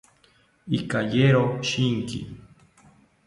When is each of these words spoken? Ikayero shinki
Ikayero 0.77 1.41
shinki 1.69 2.19